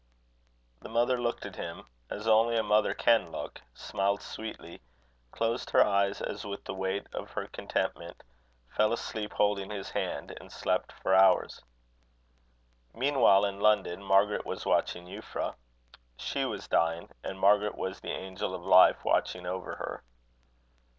The 0.81 0.89
mother 0.89 1.21
looked 1.21 1.45
at 1.45 1.57
him, 1.57 1.83
as 2.09 2.27
only 2.27 2.57
a 2.57 2.63
mother 2.63 2.95
can 2.95 3.31
look, 3.31 3.61
smiled 3.75 4.23
sweetly, 4.23 4.81
closed 5.29 5.69
her 5.69 5.85
eyes 5.85 6.21
as 6.23 6.43
with 6.43 6.63
the 6.63 6.73
weight 6.73 7.05
of 7.13 7.29
her 7.33 7.45
contentment, 7.45 8.23
fell 8.67 8.93
asleep 8.93 9.31
holding 9.33 9.69
his 9.69 9.91
hand, 9.91 10.35
and 10.41 10.51
slept 10.51 10.91
for 10.91 11.13
hours. 11.13 11.61
Meanwhile, 12.95 13.45
in 13.45 13.59
London, 13.59 14.01
Margaret 14.01 14.43
was 14.43 14.65
watching 14.65 15.05
Euphra. 15.05 15.53
She 16.17 16.45
was 16.45 16.67
dying, 16.67 17.11
and 17.23 17.39
Margaret 17.39 17.77
was 17.77 17.99
the 17.99 18.09
angel 18.09 18.55
of 18.55 18.63
life 18.65 19.05
watching 19.05 19.45
over 19.45 19.75
her. 19.75 20.03